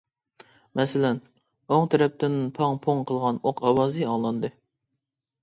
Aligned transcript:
مەسىلەن: 0.77 1.19
ئوڭ 1.75 1.85
تەرەپتىن 1.95 2.39
پاڭ-پۇڭ 2.57 3.05
قىلغان 3.13 3.39
ئوق 3.45 3.63
ئاۋازى 3.71 4.09
ئاڭلاندى. 4.09 4.53